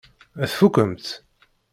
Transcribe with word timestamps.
Tfukemt? 0.51 1.07